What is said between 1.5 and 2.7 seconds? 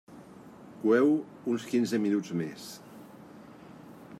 uns quinze minuts més.